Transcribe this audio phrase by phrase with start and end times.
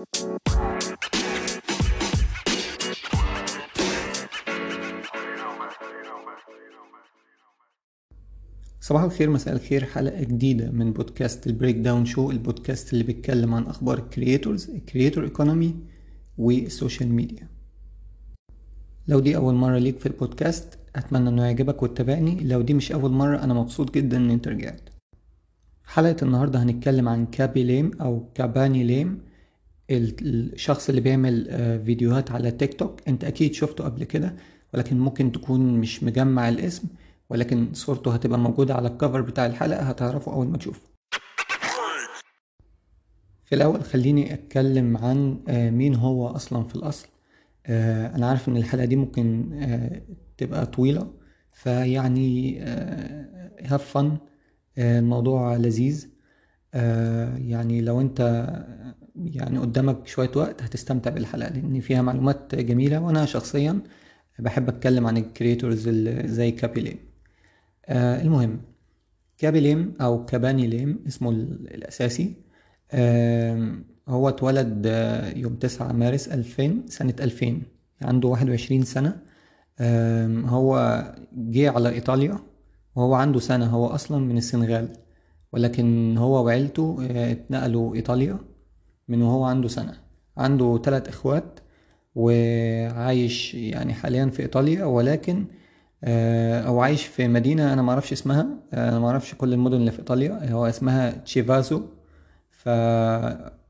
[0.00, 0.12] صباح
[9.02, 9.84] الخير مساء الخير.
[9.84, 14.70] حلقة جديدة من podcast ال breakdown show ال podcast اللي بيتكلم عن أخبار ال creators
[14.70, 15.74] ال creator economy
[16.38, 17.48] وال social media
[19.08, 22.44] لو دي أول مرة ليك في البودكاست أتمنى إنه يعجبك وتتابعني.
[22.44, 24.80] لو دي مش أول مرة أنا مبسوط جدا إن أنت رجعت.
[25.84, 29.29] حلقة النهاردة هنتكلم عن كابي ليم أو كاباني ليم
[29.90, 34.34] الشخص اللي بيعمل آه، فيديوهات على تيك توك انت أكيد شفته قبل كده
[34.74, 36.88] ولكن ممكن تكون مش مجمع الاسم
[37.30, 40.80] ولكن صورته هتبقى موجودة على الكفر بتاع الحلقة هتعرفه أول ما تشوفه.
[43.44, 47.08] في الأول خليني أتكلم عن آه، مين هو أصلا في الأصل.
[47.66, 49.50] آه، أنا عارف إن الحلقة دي ممكن
[50.36, 51.10] تبقى طويلة
[51.52, 52.60] فيعني
[53.62, 54.16] have fun
[54.78, 56.08] الموضوع لذيذ.
[57.38, 58.20] يعني لو انت
[59.16, 63.80] يعني قدامك شوية وقت هتستمتع بالحلقة لأن فيها معلومات جميلة وأنا شخصيا
[64.38, 65.88] بحب أتكلم عن ال creators
[66.26, 66.98] زي كابي ليم
[67.86, 68.60] آه المهم
[69.38, 72.34] كابي ليم أو كاباني ليم اسمه الأساسي
[72.92, 73.74] آه
[74.08, 77.62] هو اتولد آه، يوم تسعة مارس ألفين سنة ألفين
[78.02, 79.22] عنده واحد وعشرين سنة.
[79.80, 82.38] آه هو جه على إيطاليا
[82.96, 84.88] وهو عنده سنة هو أصلا من السنغال.
[85.52, 88.38] ولكن هو وعيلته آه، اتنقلوا إيطاليا
[89.08, 89.94] من وهو عنده سنة.
[90.36, 91.60] عنده ثلاث إخوات
[92.14, 95.44] وعايش يعني حاليا في إيطاليا ولكن
[96.04, 98.46] آه، أو عايش في مدينة أنا ما أعرفش اسمها.
[98.72, 100.52] آه، أنا ما أعرفش كل المدن اللي في إيطاليا.
[100.52, 101.82] هو اسمها تشيفازو.
[102.50, 102.68] ف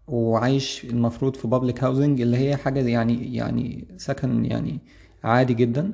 [0.09, 4.81] وعايش المفروض في بابليك هاوزنج اللي هي حاجة يعني يعني سكن يعني
[5.25, 5.93] عادي جدا.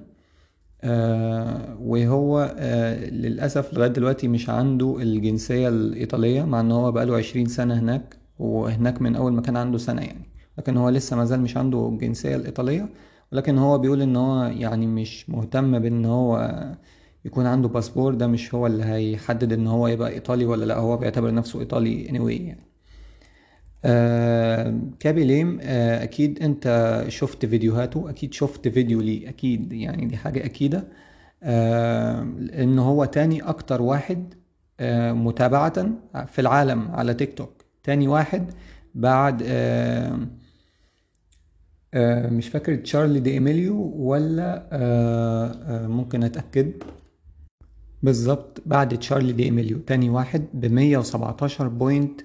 [0.87, 7.47] آه وهو آه للأسف لغاية دلوقتي مش عنده الجنسية الإيطالية مع إن هو بقاله عشرين
[7.47, 10.25] سنة هناك وهناك من أول ما كان عنده سنة يعني.
[10.59, 12.89] لكن هو لسه مازال مش عنده الجنسية الإيطالية
[13.33, 16.61] ولكن هو بيقول إن هو يعني مش مهتم بإن هو
[17.25, 20.96] يكون عنده باسبور ده مش هو اللي هيحدد إن هو يبقى إيطالي ولا لأ هو
[20.96, 22.65] بيعتبر نفسه إيطالي anyway يعني.
[23.86, 30.45] آه كابي آه أكيد أنت شفت فيديوهاته أكيد شفت فيديو ليه أكيد يعني دي حاجة
[30.45, 30.85] أكيدة.
[31.42, 32.23] آه
[32.63, 34.35] إن هو تاني أكتر واحد
[34.80, 35.73] آه متابعة
[36.27, 37.64] في العالم على تيك توك.
[37.85, 38.51] تاني واحد
[38.95, 40.19] بعد آه
[41.95, 46.73] آه، مش فاكر تشارلي دي إيميليو ولا آه، آه، ممكن أتأكد.
[48.02, 49.79] بالظبط بعد تشارلي دي إيميليو.
[49.79, 52.20] تاني واحد ب 117 point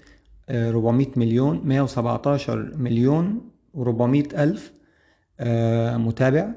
[0.51, 3.41] 400 مليون 117 مليون
[3.77, 4.73] و400 ألف
[5.97, 6.51] متابع.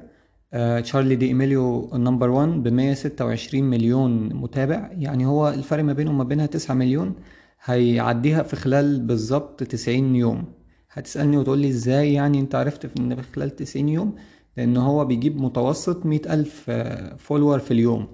[0.81, 4.89] تشارلي دي إيميليو number 1 ب 126 مليون متابع.
[4.91, 7.15] يعني هو الفرق ما بينه وما بينها 9 مليون
[7.63, 10.43] هيعديها في خلال بالظبط 90 يوم.
[10.91, 14.15] هتسألني وتقول لي إزاي يعني أنت عرفت في إن خلال 90 يوم؟
[14.57, 16.71] لأن هو بيجيب متوسط مئة ألف
[17.17, 18.07] follower في اليوم.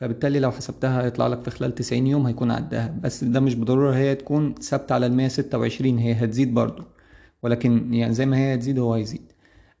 [0.00, 3.94] فبالتالي لو حسبتها هيطلع لك في خلال 90 يوم هيكون عدها بس ده مش بالضرورة
[3.96, 6.82] هي تكون ثابتة على المية ستة وعشرين هي هتزيد برضو
[7.42, 9.32] ولكن يعني زي ما هي هتزيد هو هيزيد.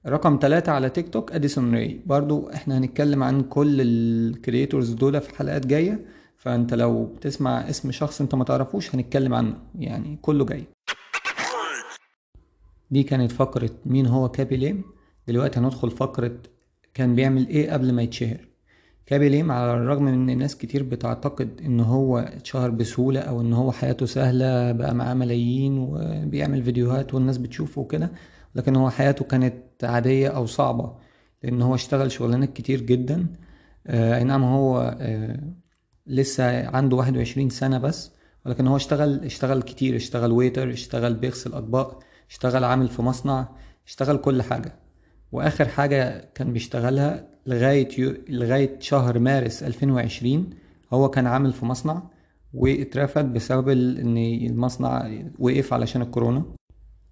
[0.06, 5.20] رقم ثلاثة على تيك توك اديسون راي برضو إحنا هنتكلم عن كل ال creators دول
[5.20, 6.04] في حلقات جاية.
[6.36, 9.54] فانت لو بتسمع اسم شخص انت ما تعرفوش هنتكلم عنه.
[9.78, 10.64] يعني كله جاي.
[12.90, 14.84] دي كانت فقرة مين هو كابي ليم.
[15.28, 16.38] دلوقتي هندخل فقرة
[16.94, 18.45] كان بيعمل إيه قبل ما يتشهر.
[19.06, 23.52] كابي ليم على الرغم من إن ناس كتير بتعتقد إن هو اتشهر بسهولة أو إن
[23.52, 28.12] هو حياته سهلة بقى معاه ملايين وبيعمل فيديوهات والناس بتشوفه وكده
[28.54, 30.92] لكن هو حياته كانت عادية أو صعبة
[31.42, 33.26] لأن هو اشتغل شغلانات كتير جدا.
[33.86, 35.40] آه، أي نعم هو آه
[36.06, 38.12] لسه عنده واحد وعشرين سنة بس
[38.46, 43.48] ولكن هو اشتغل اشتغل كتير اشتغل ويتر اشتغل بيغسل أطباق اشتغل عامل في مصنع
[43.86, 44.85] اشتغل كل حاجة.
[45.32, 48.14] وآخر حاجة كان بيشتغلها لغاية يو...
[48.28, 50.50] لغاية شهر مارس 2020
[50.92, 52.02] هو كان عامل في مصنع
[52.54, 56.44] واترفد بسبب إن المصنع وقف علشان الكورونا.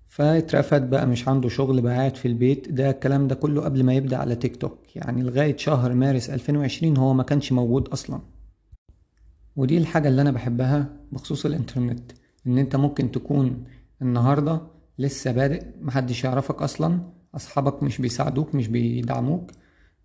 [0.08, 2.68] فاترفد بقى مش عنده شغل بقى قاعد في البيت.
[2.68, 4.78] ده الكلام ده كله قبل ما يبدأ على تيك توك.
[4.96, 8.20] يعني لغاية شهر مارس 2020 هو ما كانش موجود أصلا.
[9.56, 12.12] ودي الحاجة اللي أنا بحبها بخصوص الإنترنت.
[12.46, 13.64] إن أنت ممكن تكون
[14.02, 14.60] النهاردة
[14.98, 17.00] لسه بادئ محدش يعرفك أصلا.
[17.36, 19.50] أصحابك مش بيساعدوك مش بيدعموك.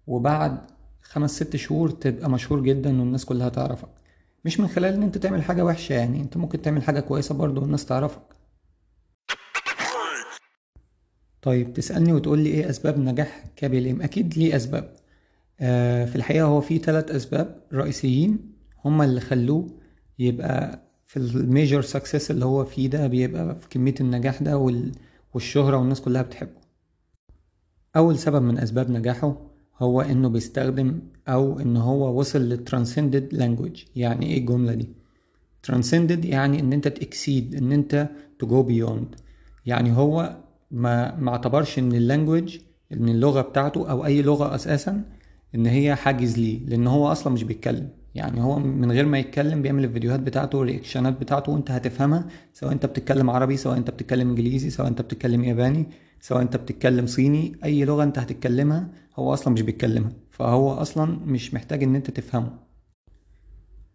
[0.07, 0.57] وبعد
[1.01, 3.89] خمس ست شهور تبقى مشهور جدا والناس كلها تعرفك.
[4.45, 7.61] مش من خلال إن أنت تعمل حاجة وحشة يعني أنت ممكن تعمل حاجة كويسة برضه
[7.61, 8.21] والناس تعرفك.
[11.41, 14.95] طيب تسألني وتقول لي إيه أسباب نجاح كابيليم أكيد ليه أسباب.
[15.59, 18.39] آه في الحقيقة هو في ثلاث أسباب رئيسيين
[18.85, 19.67] هما اللي خلوه
[20.19, 24.57] يبقى في ال major success اللي هو فيه ده بيبقى في كمية النجاح ده
[25.33, 26.58] والشهرة والناس كلها بتحبه.
[27.95, 29.37] أول سبب من أسباب نجاحه
[29.79, 34.89] هو إنه بيستخدم أو إن هو وصل لل transcended language يعني إيه الجملة دي؟
[35.63, 38.09] transcended يعني إن أنت to exceed إن أنت
[38.43, 39.19] to go beyond
[39.65, 40.37] يعني هو
[40.71, 42.57] ما ما اعتبرش إن ال language
[42.93, 45.03] إن اللغة بتاعته أو أي لغة أساسا
[45.55, 49.61] إن هي حاجز ليه لأن هو أصلا مش بيتكلم يعني هو من غير ما يتكلم
[49.61, 54.29] بيعمل الفيديوهات بتاعته وال reactionات بتاعته وانت هتفهمها سواء انت بتتكلم عربي سواء انت بتتكلم
[54.29, 55.85] انجليزي سواء انت بتتكلم ياباني
[56.21, 61.53] سواء انت بتتكلم صيني اي لغة انت هتتكلمها هو أصلا مش بيتكلمها فهو أصلا مش
[61.53, 62.69] محتاج ان انت تفهمه.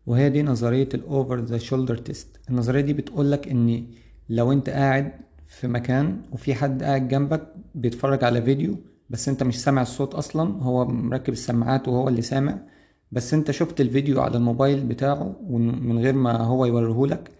[0.06, 3.86] وهي دي نظرية ال over the shoulder test النظرية دي بتقولك إن
[4.28, 5.12] لو انت قاعد
[5.48, 8.76] في مكان وفي حد قاعد جنبك بيتفرج على فيديو
[9.10, 12.58] بس انت مش سامع الصوت أصلا هو مركب السماعات وهو اللي سامع
[13.14, 17.30] بس انت شفت الفيديو على الموبايل بتاعه من غير ما هو يوريهولك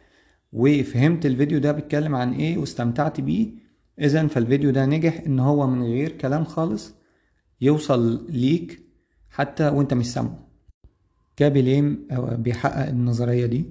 [0.53, 3.49] وفهمت الفيديو ده بيتكلم عن إيه واستمتعت بيه
[4.01, 6.95] إذا فالفيديو ده نجح إن هو من غير كلام خالص
[7.61, 8.81] يوصل ليك
[9.31, 10.49] حتى وانت مش سامعه.
[11.37, 13.65] كابيليم بيحقق النظرية دي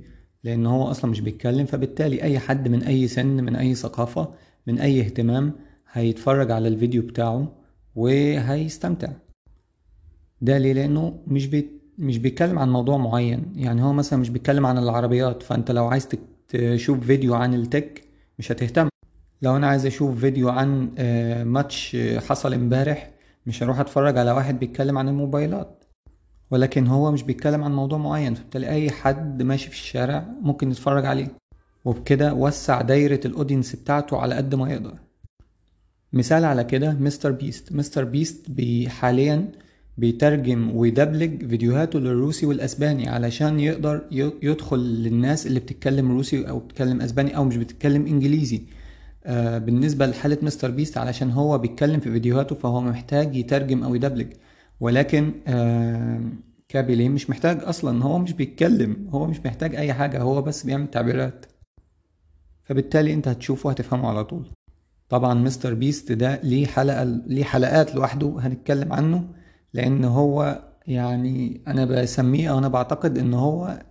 [0.43, 4.33] لأن هو أصلا مش بيتكلم فبالتالي أي حد من أي سن من أي ثقافة
[4.67, 5.53] من أي اهتمام
[5.91, 7.55] هيتفرج على الفيديو بتاعه
[7.95, 9.11] وهيستمتع.
[10.41, 13.53] ده ليه؟ لأنه مش بيت مش بيتكلم عن موضوع معين.
[13.55, 15.43] يعني هو مثلا مش بيتكلم عن العربيات.
[15.43, 16.07] فأنت لو عايز
[16.47, 18.03] تشوف فيديو عن ال tech
[18.39, 18.89] مش هتهتم.
[19.41, 20.89] لو أنا عايز أشوف فيديو عن
[21.45, 23.11] ماتش حصل امبارح
[23.45, 25.83] مش هروح أتفرج على واحد بيتكلم عن الموبايلات.
[26.51, 28.35] ولكن هو مش بيتكلم عن موضوع معين.
[28.35, 31.27] فبالتالي أي حد ماشي في الشارع ممكن يتفرج عليه.
[31.85, 34.93] وبكده وسع دايرة ال audience بتاعته على قد ما يقدر.
[36.13, 37.73] مثال على كده مستر بيست.
[37.73, 38.47] مستر بيست
[38.87, 39.51] حاليا
[39.97, 44.01] بيترجم ويدبلج فيديوهاته للروسي والأسباني علشان يقدر
[44.41, 48.61] يدخل للناس اللي بتتكلم روسي أو بتتكلم أسباني أو مش بتتكلم إنجليزي.
[49.25, 54.27] آه بالنسبة لحالة مستر بيست علشان هو بيتكلم في فيديوهاته فهو محتاج يترجم أو يدبلج.
[54.79, 56.21] ولكن آه
[56.69, 60.63] كابي ليم مش محتاج أصلا؟ هو مش بيتكلم هو مش محتاج أي حاجة هو بس
[60.65, 61.45] بيعمل تعبيرات.
[62.63, 64.47] فبالتالي أنت هتشوفه هتفهمه على طول.
[65.09, 69.42] طبعا مستر بيست ده ليه حلقة ليه حلقات لوحده هنتكلم عنه.
[69.73, 73.83] لأن هو يعني أنا بسميه أو أنا بعتقد إن هو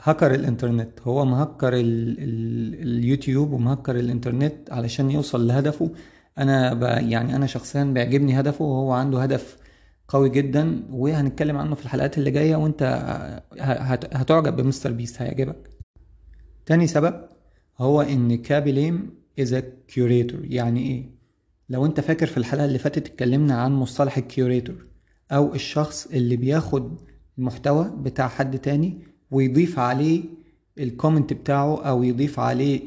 [0.00, 1.00] هكر الإنترنت.
[1.02, 5.90] هو مهكر ال ال اليوتيوب ومهكر الإنترنت علشان يوصل لهدفه.
[6.38, 9.56] أنا يعني أنا شخصيا بيعجبني هدفه وهو عنده هدف
[10.08, 12.82] قوي جدا وهنتكلم عنه في الحلقات اللي جاية وأنت
[14.12, 15.70] هتعجب بمستر بيست هيعجبك.
[16.66, 17.14] تاني سبب
[17.78, 19.10] هو إن كابي ليم
[19.40, 19.54] as
[19.88, 21.14] curator يعني إيه؟
[21.68, 24.86] لو أنت فاكر في الحلقة اللي فاتت اتكلمنا عن مصطلح ال curator
[25.34, 27.00] أو الشخص اللي بياخد
[27.38, 28.98] المحتوى بتاع حد تاني
[29.30, 30.22] ويضيف عليه
[30.78, 32.80] ال comment بتاعه أو يضيف عليه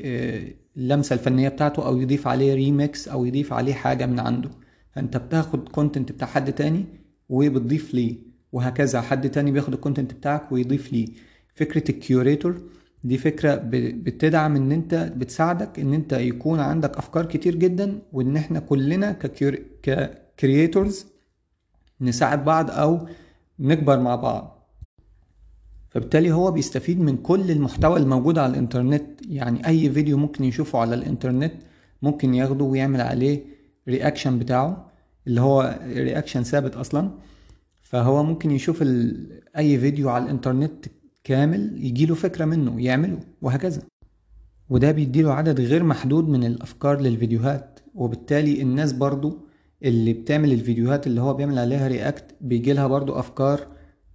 [0.78, 4.50] اللمسة الفنية بتاعته أو يضيف عليه ريميكس أو يضيف عليه حاجة من عنده.
[4.92, 6.86] فأنت بتاخد content بتاع حد تاني
[7.30, 8.16] وبتضيف ليه
[8.52, 9.02] وهكذا.
[9.02, 11.08] حد تاني بياخد ال content بتاعك ويضيف ليه.
[11.56, 12.62] فكرة ال curator
[13.04, 18.60] دي فكرة بتدعم إن أنت بتساعدك إن أنت يكون عندك أفكار كتير جدا وإن إحنا
[18.60, 19.12] كلنا
[19.84, 21.06] ك creators
[22.02, 23.08] نساعد بعض أو
[23.60, 24.54] نكبر مع بعض.
[25.90, 29.06] فبالتالي هو بيستفيد من كل المحتوى الموجود على الإنترنت.
[29.30, 31.54] يعني أي فيديو ممكن يشوفه على الإنترنت
[32.02, 33.44] ممكن ياخده ويعمل عليه
[33.88, 34.92] reaction بتاعه
[35.28, 37.12] اللي هو reaction ثابت أصلا.
[37.82, 38.84] فهو ممكن يشوف
[39.58, 40.86] أي فيديو على الإنترنت
[41.24, 43.82] كامل يجيله فكرة منه يعمله وهكذا.
[44.70, 47.80] وده بيديله عدد غير محدود من الأفكار للفيديوهات.
[47.96, 49.47] وبالتالي الناس برضو
[49.84, 53.68] اللي بتعمل الفيديوهات اللي هو بيعمل عليها react بيجي لها برضو أفكار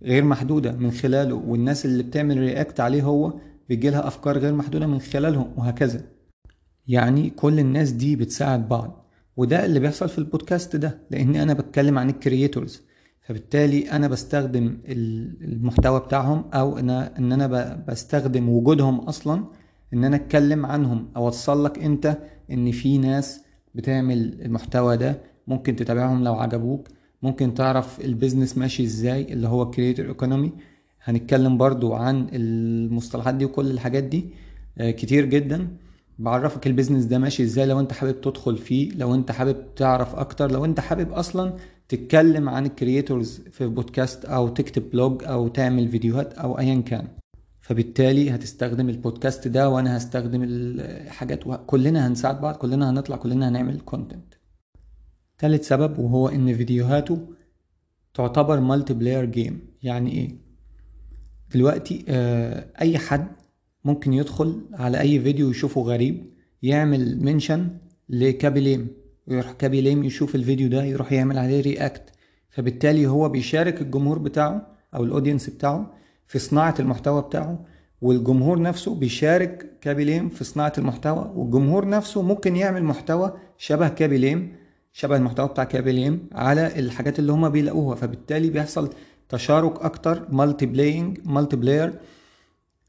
[0.02, 3.32] غير محدودة من خلاله والناس اللي بتعمل react عليه هو
[3.68, 6.00] بيجي لها أفكار غير محدودة من خلالهم وهكذا.
[6.88, 11.98] يعني كل الناس دي بتساعد بعض وده اللي بيحصل في البودكاست ده لأن أنا بتكلم
[11.98, 12.82] عن ال creators
[13.20, 17.46] فبالتالي أنا بستخدم المحتوى بتاعهم أو إن إن أنا
[17.88, 19.44] بستخدم وجودهم أصلا
[19.94, 22.18] إن أنا أتكلم عنهم أوصل لك أنت
[22.50, 23.40] إن في ناس
[23.74, 26.88] بتعمل المحتوى ده ممكن تتابعهم لو عجبوك.
[27.22, 30.52] ممكن تعرف ال business ماشي إزاي اللي هو creator economy
[31.04, 34.24] هنتكلم برضو عن المصطلحات دي وكل الحاجات دي
[34.80, 35.68] كتير جدا.
[36.18, 40.14] بعرفك ال business ده ماشي إزاي لو أنت حابب تدخل فيه لو أنت حابب تعرف
[40.14, 41.52] أكتر لو أنت حابب أصلا
[41.88, 47.08] تتكلم عن ال creators في بودكاست أو تكتب blog أو تعمل فيديوهات أو ايا كان.
[47.60, 54.34] فبالتالي هتستخدم البودكاست ده وأنا هستخدم الحاجات كلنا هنساعد بعض كلنا هنطلع كلنا هنعمل content
[55.42, 57.18] تالت سبب وهو إن فيديوهاته
[58.14, 60.36] تعتبر multiplayer game يعني إيه؟
[61.54, 63.26] دلوقتي آه أي حد
[63.84, 66.24] ممكن يدخل على أي فيديو يشوفه غريب
[66.62, 67.68] يعمل mention
[68.08, 68.88] لكابي ليم
[69.26, 72.02] ويروح كابي ليم يشوف الفيديو ده يروح يعمل عليه رياكت
[72.50, 75.94] فبالتالي هو بيشارك الجمهور بتاعه أو ال audience بتاعه
[76.26, 77.64] في صناعة المحتوى بتاعه
[78.02, 84.25] والجمهور نفسه بيشارك كابي ليم في صناعة المحتوى والجمهور نفسه ممكن يعمل محتوى شبه كابي
[84.25, 84.61] ليم
[84.92, 87.96] شبه المحتوى بتاع كابي ليم على الحاجات اللي هما بيلاقوها.
[87.96, 88.90] فبالتالي بيحصل
[89.28, 92.00] تشارك أكتر multiplaying multiplayer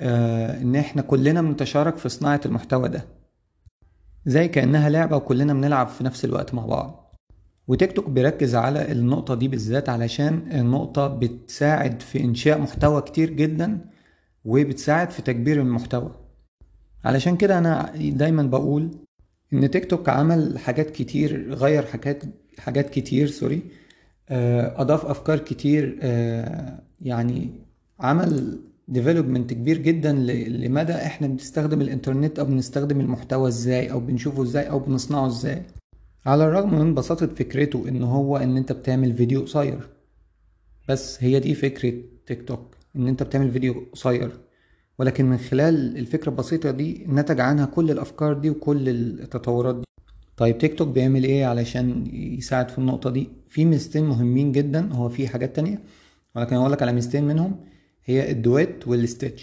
[0.01, 3.05] إن إحنا كلنا بنتشارك في صناعة المحتوى ده.
[4.25, 7.15] زي كأنها لعبة وكلنا بنلعب في نفس الوقت مع بعض.
[7.67, 13.85] وتيك توك بيركز على النقطة دي بالذات علشان النقطة بتساعد في إنشاء محتوى كتير جدا
[14.45, 16.11] وبتساعد في تكبير المحتوى.
[17.05, 18.91] علشان كده أنا دايما بقول
[19.53, 22.23] إن تيك توك عمل حاجات كتير غير حاجات
[22.59, 23.61] حاجات كتير sorry
[24.29, 27.49] آه، أضاف أفكار كتير آه، يعني
[27.99, 30.11] عمل development كبير جدا
[30.47, 35.61] لمدى إحنا بنستخدم الإنترنت أو بنستخدم المحتوى إزاي أو بنشوفه إزاي أو بنصنعه إزاي.
[36.25, 39.89] على الرغم من بساطة فكرته إن هو إن أنت بتعمل فيديو قصير
[40.89, 41.93] بس هي دي فكرة
[42.27, 44.31] تيك توك إن أنت بتعمل فيديو قصير.
[44.99, 49.83] ولكن من خلال الفكرة البسيطة دي نتج عنها كل الأفكار دي وكل التطورات دي.
[50.37, 55.09] طيب تيك توك بيعمل إيه علشان يساعد في النقطة دي؟ في ميزتين مهمين جدا هو
[55.09, 55.81] في حاجات تانية
[56.35, 57.55] ولكن هقول لك على ميزتين منهم.
[58.05, 59.41] هي ال Duet وال Stitch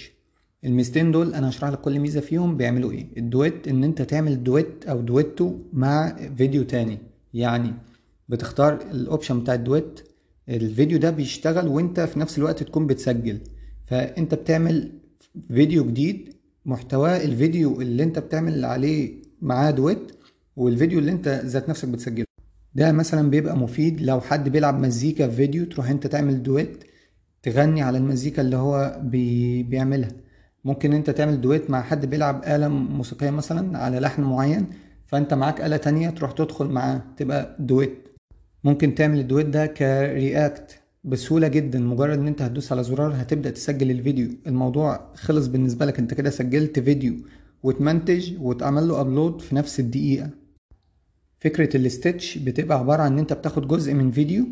[0.65, 3.07] الميزتين دول أنا هشرح لك كل ميزة فيهم بيعملوا إيه.
[3.17, 6.99] ال Duet إن أنت تعمل duet أو دويتو مع فيديو تاني.
[7.35, 7.75] يعني
[8.29, 10.01] بتختار ال option بتاع ال Duet.
[10.49, 13.39] الفيديو ده بيشتغل وأنت في نفس الوقت تكون بتسجل.
[13.87, 14.93] فأنت بتعمل
[15.49, 16.35] فيديو جديد
[16.65, 20.13] محتواه الفيديو اللي انت بتعمل عليه معاه duet
[20.57, 22.27] والفيديو اللي انت ذات نفسك بتسجله.
[22.75, 26.85] ده مثلا بيبقى مفيد لو حد بيلعب مزيكا في فيديو تروح انت تعمل duet
[27.43, 30.11] تغني على المزيكا اللي هو بي بيعملها.
[30.65, 34.67] ممكن انت تعمل duet مع حد بيلعب آلة موسيقية مثلا على لحن معين
[35.07, 38.09] فانت معاك آلة تانية تروح تدخل معاه تبقى duet.
[38.65, 40.80] ممكن تعمل ال Duet ده ك react.
[41.05, 44.29] بسهولة جدا مجرد إن أنت هتدوس على زرار هتبدأ تسجل الفيديو.
[44.47, 47.15] الموضوع خلص بالنسبة لك أنت كده سجلت فيديو
[47.63, 50.31] وتمنتج وتعمل له upload في نفس الدقيقة.
[51.39, 54.47] فكرة ال Stitch بتبقى عبارة عن إن أنت بتاخد جزء من فيديو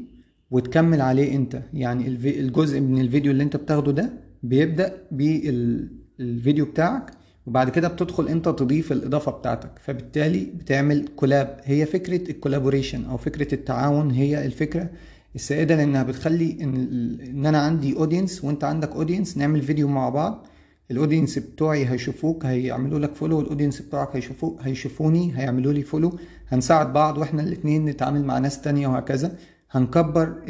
[0.50, 1.62] وتكمل عليه أنت.
[1.74, 4.12] يعني الجزء من الفيديو اللي أنت بتاخده ده
[4.42, 7.10] بيبدأ بالفيديو بتاعك
[7.46, 9.70] وبعد كده بتدخل أنت تضيف الإضافة بتاعتك.
[9.80, 14.90] فبالتالي بتعمل collab هي فكرة ال collaboration أو فكرة التعاون هي الفكرة
[15.38, 16.74] السائدة لأنها بتخلي إن,
[17.20, 20.46] إن أنا عندي audience وأنت عندك audience نعمل فيديو مع بعض.
[20.90, 26.18] ال audience بتوعي هيشوفوك هيعملوا لك follow وال audience بتوعك هيشوفوك هيشوفوني هيعملوا لي follow
[26.48, 29.36] هنساعد بعض وإحنا الاتنين نتعامل مع ناس تانية وهكذا.
[29.70, 30.42] هنكبر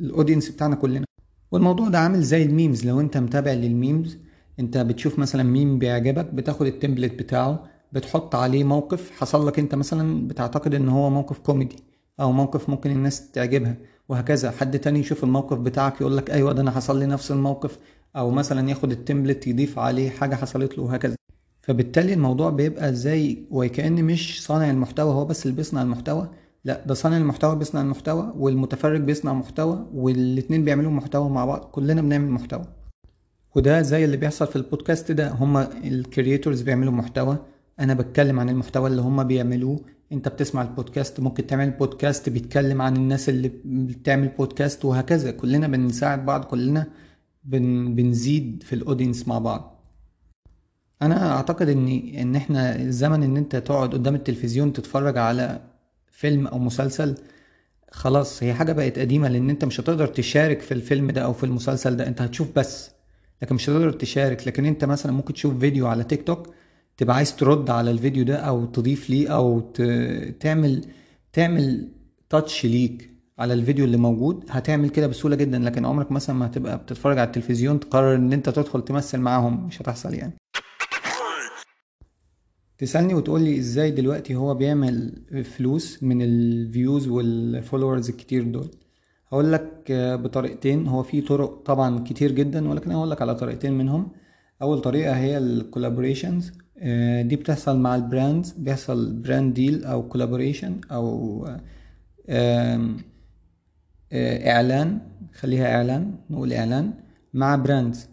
[0.00, 1.04] ال audience بتاعنا كلنا.
[1.52, 2.86] والموضوع ده عامل زي ال memes.
[2.86, 4.18] لو أنت متابع لل memes
[4.60, 9.74] أنت بتشوف مثلا ميم بيعجبك بتاخد ال template بتاعه بتحط عليه موقف حصل لك أنت
[9.74, 11.76] مثلا بتعتقد إن هو موقف كوميدي.
[12.20, 13.76] أو موقف ممكن الناس تعجبها
[14.08, 14.50] وهكذا.
[14.50, 17.78] حد تاني يشوف الموقف بتاعك يقول لك أيوه ده أنا حصل لي نفس الموقف
[18.16, 21.16] أو مثلا ياخد ال template يضيف عليه حاجة حصلت له وهكذا.
[21.62, 26.30] فبالتالي الموضوع بيبقى زي وكأن مش صانع المحتوى هو بس اللي بيصنع المحتوى.
[26.64, 32.02] لا ده صانع المحتوى بيصنع المحتوى والمتفرج بيصنع محتوى والاتنين بيعملوا محتوى مع بعض كلنا
[32.02, 32.64] بنعمل محتوى.
[33.56, 37.38] وده زي اللي بيحصل في البودكاست ده هما ال creators بيعملوا محتوى.
[37.80, 39.80] أنا بتكلم عن المحتوى اللي هما بيعملوه.
[40.12, 45.30] انت بتسمع البودكاست ممكن تعمل بودكاست بيتكلم عن الناس اللي بتعمل بودكاست وهكذا.
[45.30, 46.86] كلنا بنساعد بعض كلنا
[47.44, 49.80] بن بنزيد في ال audience مع بعض.
[51.02, 55.60] أنا أعتقد ان إن إحنا الزمن إن أنت تقعد قدام التلفزيون تتفرج على
[56.06, 57.14] فيلم أو مسلسل
[57.92, 61.44] خلاص هي حاجة بقت قديمة لأن أنت مش هتقدر تشارك في الفيلم ده أو في
[61.44, 62.90] المسلسل ده أنت هتشوف بس
[63.42, 64.46] لكن مش هتقدر تشارك.
[64.48, 66.54] لكن أنت مثلا ممكن تشوف فيديو على تيك توك
[66.96, 69.60] تبقى عايز ترد على الفيديو ده أو تضيف ليه أو.
[70.40, 70.84] تعمل
[71.32, 71.88] تعمل
[72.30, 76.78] تاتش ليك على الفيديو اللي موجود هتعمل كده بسهولة جدا لكن عمرك مثلا ما هتبقى
[76.78, 80.32] بتتفرج على التلفزيون تقرر إن أنت تدخل تمثل معاهم مش هتحصل يعني.
[82.78, 88.70] تسألني وتقولي إزاي دلوقتي هو بيعمل فلوس من ال views وال followers الكتير دول.
[89.32, 89.84] هقول لك
[90.22, 94.08] بطريقتين هو في طرق طبعا كتير جدا ولكن هقول لك على طريقتين منهم.
[94.62, 96.52] أول طريقة هي ال collaborations
[97.22, 101.46] دي بتحصل مع ال brands بيحصل brand deal أو collaboration أو
[104.12, 105.00] إعلان
[105.34, 106.94] خليها إعلان نقول إعلان
[107.34, 108.08] مع brands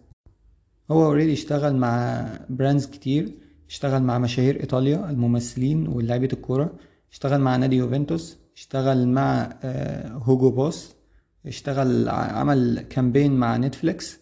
[0.91, 3.32] هو already اشتغل مع brands كتير
[3.70, 6.74] اشتغل مع مشاهير إيطاليا الممثلين ولاعيبة الكورة
[7.12, 9.50] اشتغل مع نادي يوفنتوس اشتغل مع
[10.12, 10.96] Hugo Boss
[11.46, 14.20] اشتغل عمل campaign مع Netflix.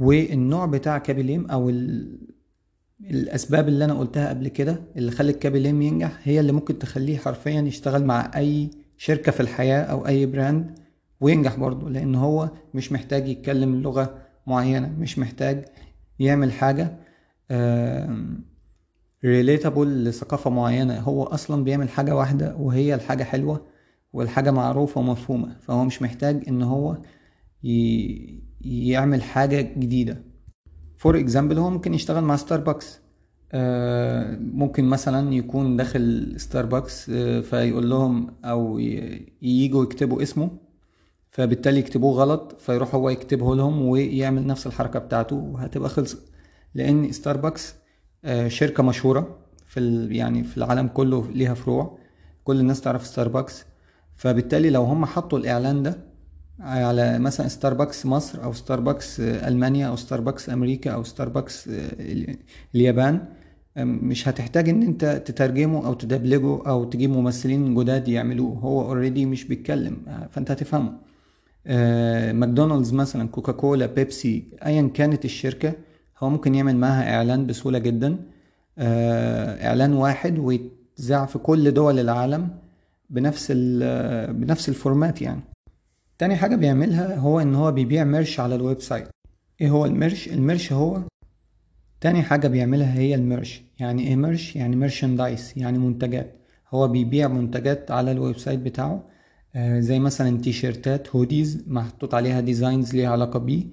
[0.00, 1.70] والنوع بتاع Khaby Lame أو
[3.00, 7.60] الأسباب اللي أنا قلتها قبل كده اللي خلت Khaby ينجح هي اللي ممكن تخليه حرفيا
[7.60, 10.78] يشتغل مع أي شركة في الحياة أو أي brand
[11.20, 15.64] وينجح برضه لأن هو مش محتاج يتكلم لغة معينة مش محتاج
[16.18, 16.96] يعمل حاجة
[19.24, 23.66] relatable لثقافة معينة هو أصلا بيعمل حاجة واحدة وهي الحاجة حلوة
[24.12, 26.98] والحاجة معروفة ومفهومة فهو مش محتاج إن هو.
[28.60, 30.22] يعمل حاجة جديدة
[30.96, 33.00] for example هو ممكن يشتغل مع ستاربكس
[33.52, 38.78] آه ممكن مثلا يكون داخل ستاربكس آه فيقول لهم أو
[39.42, 40.50] ييجوا يكتبوا اسمه
[41.30, 46.18] فبالتالي يكتبوه غلط فيروح هو يكتبه لهم ويعمل نفس الحركة بتاعته وهتبقى خلصت.
[46.74, 47.74] لأن ستاربكس
[48.24, 51.98] آه شركة مشهورة في يعني في العالم كله ليها فروع.
[52.44, 53.64] كل الناس تعرف ستاربكس
[54.16, 55.98] فبالتالي لو هم حطوا الإعلان ده
[56.60, 61.70] على مثلا ستاربكس مصر أو ستاربكس ألمانيا أو ستاربكس أمريكا أو ستاربكس
[62.74, 63.20] اليابان
[63.76, 68.58] مش هتحتاج إن أنت تترجمه أو تدبلجه أو تجيب ممثلين جداد يعملوه.
[68.58, 69.96] هو already مش بيتكلم
[70.30, 70.92] فأنت هتفهمه.
[72.32, 75.72] ماكدونالدز مثلا كوكاكولا بيبسي ايا كانت الشركة
[76.18, 78.16] هو ممكن يعمل معاها إعلان بسهولة جدا.
[78.78, 82.48] إعلان واحد ويتذاع في كل دول العالم
[83.10, 83.52] بنفس
[84.30, 85.40] بنفس ال format يعني.
[86.18, 89.08] تاني حاجة بيعملها هو إن هو بيبيع merch على ال website
[89.60, 91.00] إيه هو ال merch ال merch هو
[92.00, 96.36] تاني حاجة بيعملها هي ال merch يعني إيه merch يعني merchandise يعني منتجات.
[96.70, 99.04] هو بيبيع منتجات على ال website بتاعه.
[99.54, 103.64] آه زي مثلا تيشيرتات hoodies محطوط عليها designs ليها علاقة بيه.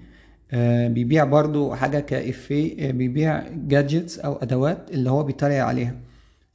[0.51, 5.95] آه بيبيع برضو حاجة كإفيه آه بيبيع gadgets أو أدوات اللي هو بيتريق عليها.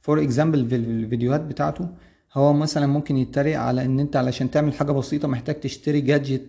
[0.01, 1.89] for example في الفيديوهات بتاعته
[2.33, 6.45] هو مثلا ممكن يتريق على إن أنت علشان تعمل حاجة بسيطة محتاج تشتري gadget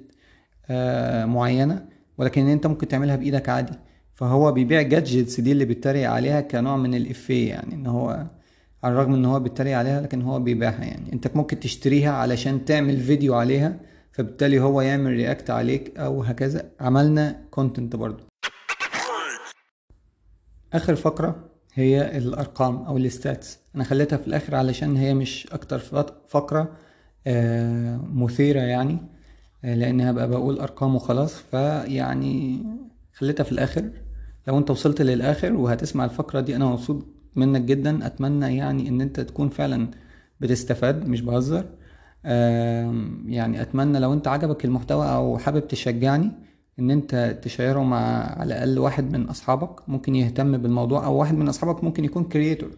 [0.71, 1.85] آه معينة
[2.19, 3.73] ولكن أنت ممكن تعملها بإيدك عادي.
[4.15, 8.27] فهو بيبيع gadgets دي اللي بيتريق عليها كنوع من الافيه يعني إن هو
[8.85, 11.13] على الرغم إن هو بيتريق عليها لكن هو بيبيعها يعني.
[11.13, 13.81] أنت ممكن تشتريها علشان تعمل فيديو عليها
[14.13, 16.71] فبالتالي هو يعمل react عليك أو هكذا.
[16.81, 18.25] عملنا content برضو.
[20.73, 23.59] آخر فقرة هي الأرقام أو ال stats.
[23.77, 25.79] أنا خليتها في الآخر علشان هي مش أكتر
[26.29, 26.73] فقرة
[28.15, 28.99] مثيرة يعني
[29.63, 31.35] لأن هبقى بقول أرقام وخلاص.
[31.35, 32.63] فيعني
[33.15, 33.91] خليتها في الآخر.
[34.49, 37.07] لو أنت وصلت للآخر وهتسمع الفقرة دي أنا مبسوط
[37.37, 38.07] منك جدا.
[38.07, 39.89] أتمنى يعني إن أنت تكون فعلا
[40.41, 41.65] بتستفاد مش بهزر.
[43.27, 46.31] يعني أتمنى لو أنت عجبك المحتوى أو حابب تشجعني
[46.81, 47.99] إن أنت تشيره مع
[48.41, 52.71] على الأقل واحد من أصحابك ممكن يهتم بالموضوع أو واحد من أصحابك ممكن يكون creator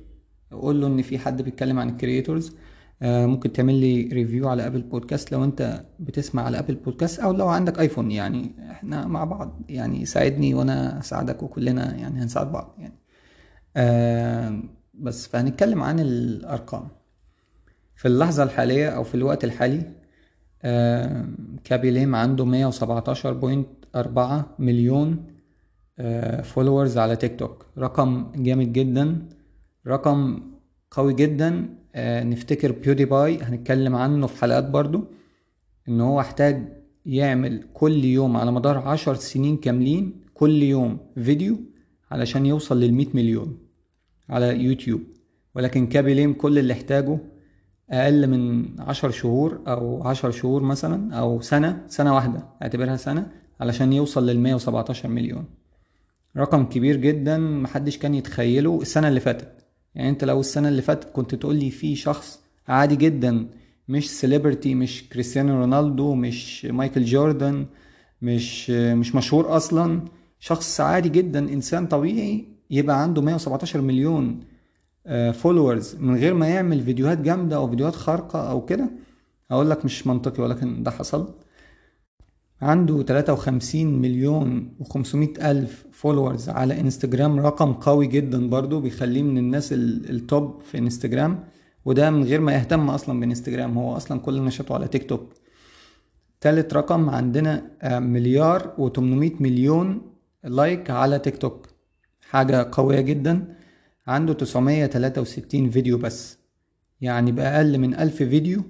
[0.50, 2.56] قول له إن في حد بيتكلم عن ال creators
[3.02, 7.48] ممكن تعمل لي review على Apple Podcast لو أنت بتسمع على Apple Podcast أو لو
[7.48, 8.52] عندك iPhone يعني.
[8.70, 12.94] إحنا مع بعض يعني ساعدني وأنا اساعدك وكلنا يعني هنساعد بعض يعني.
[13.76, 14.62] آه
[14.94, 16.88] بس فهنتكلم عن الأرقام.
[17.96, 20.01] في اللحظة الحالية أو في الوقت الحالي آه
[21.64, 25.24] Khaby Lame عنده مية وسبعتاشر point أربعة مليون
[25.98, 29.28] آه followers على تيك توك رقم جامد جدا.
[29.86, 30.40] رقم
[30.90, 31.68] قوي جدا.
[31.94, 35.04] آه نفتكر PewDiePie هنتكلم عنه في حلقات برضو
[35.88, 36.68] إن هو احتاج
[37.06, 41.58] يعمل كل يوم على مدار عشر سنين كاملين كل يوم فيديو
[42.10, 43.58] علشان يوصل للمية مليون
[44.28, 45.00] على يوتيوب.
[45.54, 47.18] ولكن Khaby Lame كل اللي احتاجه
[47.90, 53.26] أقل من عشر شهور أو عشر شهور مثلا أو سنة سنة واحدة أعتبرها سنة
[53.60, 55.44] علشان يوصل للمية وسبعتاشر مليون.
[56.36, 59.52] رقم كبير جدا محدش كان يتخيله السنة اللي فاتت.
[59.94, 63.46] يعني أنت لو السنة اللي فاتت كنت تقول لي في شخص عادي جدا
[63.88, 67.66] مش celebrity مش كريستيانو رونالدو مش مايكل جوردن
[68.22, 70.00] مش مش مشهور أصلا
[70.40, 74.40] شخص عادي جدا إنسان طبيعي يبقى عنده 117 مليون
[75.32, 78.90] followers من غير ما يعمل فيديوهات جامدة أو فيديوهات خارقة أو كده
[79.50, 81.34] هقول لك مش منطقي ولكن ده حصل.
[82.62, 89.72] عنده 53 مليون و500 ألف followers على انستجرام رقم قوي جدا برضو بيخليه من الناس
[89.72, 91.44] ال top في انستجرام
[91.84, 95.32] وده من غير ما يهتم أصلا بإنستجرام هو أصلا كل نشاطه على تيك توك
[96.40, 100.02] تالت رقم عندنا مليار و800 مليون
[100.44, 101.66] like على تيك توك
[102.30, 103.56] حاجة قوية جدا.
[104.06, 106.38] عنده 963 فيديو بس.
[107.00, 108.62] يعني بأقل من ألف فيديو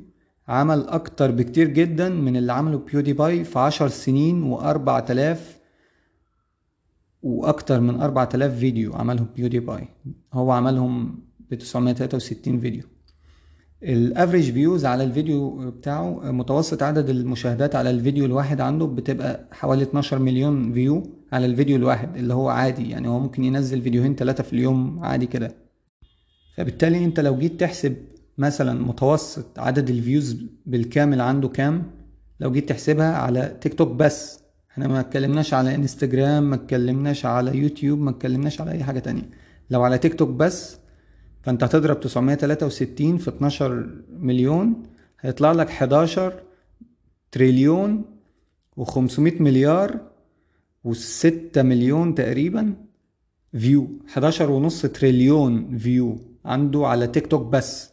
[0.49, 5.59] عمل أكتر بكتير جدا من اللي عمله PewDiePie في عشر سنين وأربع تلاف
[7.23, 9.89] وأكتر من أربع تلاف فيديو عملهم PewDiePie
[10.33, 11.19] هو عملهم
[11.51, 12.83] ب 963 فيديو.
[13.83, 19.83] ال average views على الفيديو بتاعه متوسط عدد المشاهدات على الفيديو الواحد عنده بتبقى حوالي
[19.83, 24.43] 12 مليون view على الفيديو الواحد اللي هو عادي يعني هو ممكن ينزل فيديوهين ثلاثة
[24.43, 25.55] في اليوم عادي كده.
[26.57, 27.97] فبالتالي انت لو جيت تحسب
[28.39, 31.91] مثلا متوسط عدد ال views بالكامل عنده كام؟
[32.41, 34.41] لو جيت تحسبها على تيك توك بس.
[34.71, 39.31] إحنا ما اتكلمناش على انستجرام ما اتكلمناش على يوتيوب ما اتكلمناش على أي حاجة تانية.
[39.71, 40.77] لو على تيك توك بس
[41.43, 44.83] فانت هتضرب 963 في 12 مليون
[45.21, 46.43] هيطلع لك 11
[47.33, 48.05] تريليون
[48.81, 50.12] و500 مليار
[50.89, 52.75] و6 مليون تقريبا
[53.59, 57.93] view 11 ونص تريليون view عنده على تيك توك بس.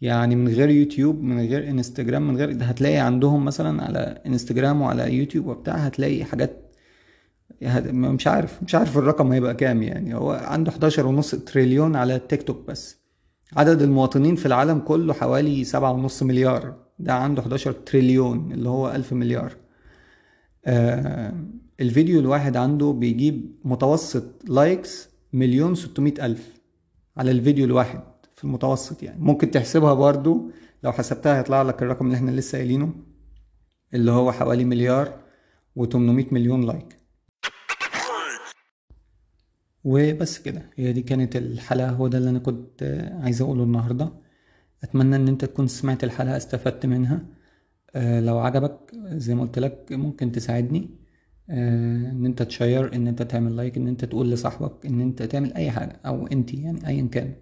[0.00, 4.80] يعني من غير يوتيوب من غير انستجرام من غير ده هتلاقي عندهم مثلا على انستجرام
[4.82, 6.62] وعلى يوتيوب وبتاع هتلاقي حاجات
[7.92, 10.14] مش عارف مش عارف الرقم هيبقى كام يعني.
[10.14, 12.96] هو عنده 11 ونص تريليون على التيك توك بس.
[13.56, 16.74] عدد المواطنين في العالم كله حوالي سبعة ونص مليار.
[16.98, 19.52] ده عنده 11 تريليون اللي هو ألف مليار.
[20.66, 21.32] آه
[21.80, 26.60] الفيديو الواحد عنده بيجيب متوسط likes مليون ستمائة ألف
[27.16, 28.00] على الفيديو الواحد
[28.36, 29.24] في المتوسط يعني.
[29.24, 30.50] ممكن تحسبها برضو
[30.82, 32.94] لو حسبتها هيطلع لك الرقم اللي إحنا لسه قايلينه
[33.94, 35.20] اللي هو حوالي مليار
[35.78, 36.96] و800 مليون like
[39.84, 40.70] وبس كده.
[40.76, 41.90] هي دي كانت الحلقة.
[41.90, 42.82] هو ده اللي أنا كنت
[43.22, 44.12] عايز أقوله النهاردة.
[44.82, 47.26] أتمنى إن أنت تكون سمعت الحلقة استفدت منها.
[47.94, 51.05] أه لو عجبك زي ما قلت لك ممكن تساعدني.
[51.50, 55.22] أه إن أنت ت share إن أنت تعمل like إن أنت تقول لصاحبك إن أنت
[55.22, 57.32] تعمل أي حاجة أو أنت يعني أيا كان.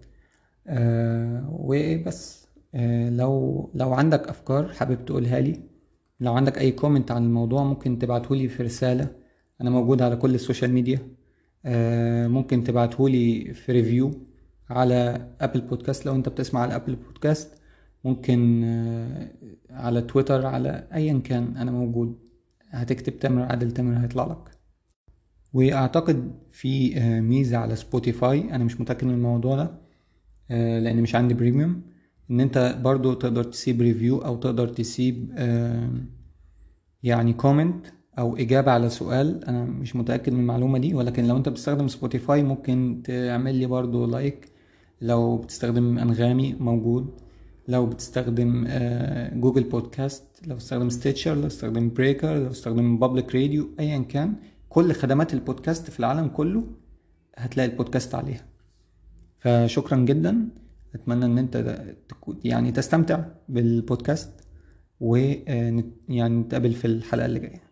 [0.67, 2.47] أه وبس.
[2.75, 5.59] أه لو لو عندك أفكار حابب تقولها لي
[6.19, 9.07] لو عندك أي comment عن الموضوع ممكن تبعتهولي في رسالة.
[9.61, 10.99] أنا موجود على كل ال social media.
[12.27, 14.11] ممكن تبعتهولي في review
[14.69, 17.61] على Apple Podcast لو أنت بتسمع على Apple Podcast
[18.03, 18.63] ممكن
[19.69, 22.24] على تويتر على ايا كان أنا موجود.
[22.75, 24.51] هتكتب تامر عادل تامر هيطلع لك.
[25.53, 29.81] وأعتقد في ميزة على سبوتيفاي أنا مش متأكد من الموضوع ده
[30.49, 31.81] لأن مش عندي premium
[32.31, 35.31] إن أنت برضو تقدر تسيب review أو تقدر تسيب
[37.03, 37.85] يعني comment
[38.19, 39.45] أو إجابة على سؤال.
[39.45, 44.05] أنا مش متأكد من المعلومة دي ولكن لو أنت بتستخدم سبوتيفاي ممكن تعمل لي برضو
[44.05, 44.51] like
[45.01, 47.21] لو بتستخدم أنغامي موجود.
[47.67, 48.67] لو بتستخدم
[49.41, 54.35] Google Podcast لو بتستخدم Stitcher لو بتستخدم Breaker لو بتستخدم Public Radio ايا كان
[54.69, 56.63] كل خدمات البودكاست في العالم كله
[57.37, 58.45] هتلاقي البودكاست عليها.
[59.39, 60.49] فشكرا جدا.
[60.95, 61.83] أتمنى إن أنت
[62.43, 64.29] يعني تستمتع بالبودكاست
[64.99, 65.83] ويعني
[66.39, 67.64] نتقابل في الحلقة اللي جاية.